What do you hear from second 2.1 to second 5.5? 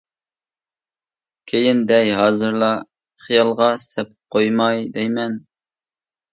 ھازىرلا خىيالغا سەپ قويماي دەيمەن.